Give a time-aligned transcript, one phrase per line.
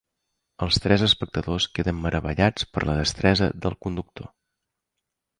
[0.67, 4.27] Els tres espectadors queden meravellats per la destresa del conductor.